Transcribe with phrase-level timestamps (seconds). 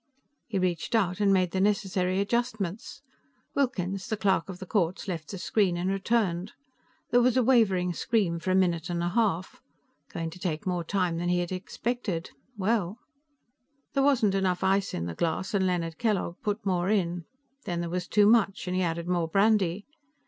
[0.47, 3.03] He reached out and made the necessary adjustments.
[3.53, 6.53] Wilkins, the Clerk of the Courts, left the screen, and returned.
[7.11, 9.61] There was a wavering scream for a minute and a half.
[10.11, 12.31] Going to take more time than he had expected.
[12.57, 12.97] Well....
[13.93, 17.25] There wasn't enough ice in the glass, and Leonard Kellogg put more in.
[17.65, 19.85] Then there was too much, and he added more brandy.